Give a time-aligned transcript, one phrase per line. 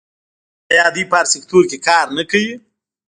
[0.71, 2.53] آیا دوی په هر سکتور کې کار نه کوي؟